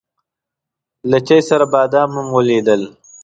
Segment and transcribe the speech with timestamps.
[1.09, 2.81] له چای سره بادام هم وليدل.